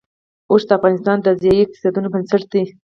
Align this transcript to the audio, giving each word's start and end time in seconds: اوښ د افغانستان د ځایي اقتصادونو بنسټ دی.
اوښ 0.49 0.63
د 0.67 0.71
افغانستان 0.77 1.17
د 1.21 1.27
ځایي 1.41 1.61
اقتصادونو 1.63 2.07
بنسټ 2.13 2.43
دی. 2.51 2.63